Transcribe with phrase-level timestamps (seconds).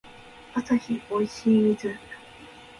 [0.55, 1.95] アサヒおいしい水